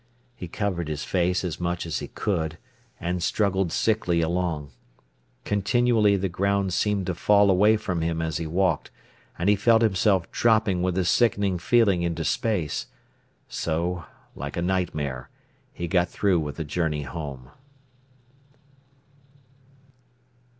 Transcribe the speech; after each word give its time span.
He 0.35 0.47
covered 0.47 0.87
his 0.87 1.03
face 1.03 1.43
as 1.43 1.59
much 1.59 1.85
as 1.85 1.99
he 1.99 2.07
could, 2.07 2.57
and 2.99 3.21
struggled 3.21 3.71
sickly 3.71 4.19
along. 4.19 4.71
Continually 5.45 6.17
the 6.17 6.27
ground 6.27 6.73
seemed 6.73 7.05
to 7.05 7.13
fall 7.13 7.51
away 7.51 7.77
from 7.77 8.01
him 8.01 8.19
as 8.19 8.37
he 8.37 8.47
walked, 8.47 8.89
and 9.37 9.47
he 9.47 9.55
felt 9.55 9.83
himself 9.83 10.31
dropping 10.31 10.81
with 10.81 10.97
a 10.97 11.05
sickening 11.05 11.59
feeling 11.59 12.01
into 12.01 12.25
space; 12.25 12.87
so, 13.47 14.05
like 14.35 14.57
a 14.57 14.61
nightmare, 14.63 15.29
he 15.71 15.87
got 15.87 16.09
through 16.09 16.39
with 16.39 16.55
the 16.55 16.63
journey 16.65 17.03
home. 17.03 17.51